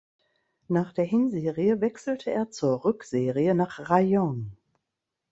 [0.67, 4.57] Nach der Hinserie wechselte er zur Rückserie nach Rayong.